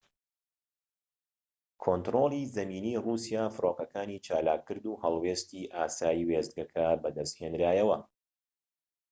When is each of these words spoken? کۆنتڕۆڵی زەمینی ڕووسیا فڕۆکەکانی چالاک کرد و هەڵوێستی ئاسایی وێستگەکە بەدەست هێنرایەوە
کۆنتڕۆڵی 1.81 2.41
زەمینی 2.55 2.93
ڕووسیا 3.05 3.43
فڕۆکەکانی 3.55 4.17
چالاک 4.25 4.61
کرد 4.67 4.85
و 4.87 4.99
هەڵوێستی 5.03 5.69
ئاسایی 5.75 6.27
وێستگەکە 6.29 6.85
بەدەست 7.03 7.35
هێنرایەوە 7.41 7.97